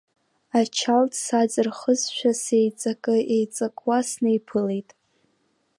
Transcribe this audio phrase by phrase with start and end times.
[0.59, 4.89] Ачалт сааҵырхызшәа сеиҵакы-еиҵакуа снеиԥылеит.